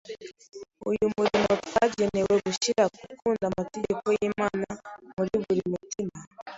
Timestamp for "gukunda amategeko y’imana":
2.93-4.69